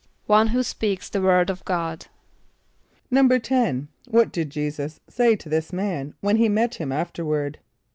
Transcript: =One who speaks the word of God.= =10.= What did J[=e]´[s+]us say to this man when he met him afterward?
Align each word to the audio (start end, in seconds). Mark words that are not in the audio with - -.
=One 0.25 0.47
who 0.47 0.63
speaks 0.63 1.09
the 1.09 1.21
word 1.21 1.51
of 1.51 1.63
God.= 1.63 2.07
=10.= 3.11 3.87
What 4.09 4.31
did 4.31 4.49
J[=e]´[s+]us 4.49 4.99
say 5.07 5.35
to 5.35 5.47
this 5.47 5.71
man 5.71 6.15
when 6.21 6.37
he 6.37 6.49
met 6.49 6.73
him 6.73 6.91
afterward? 6.91 7.59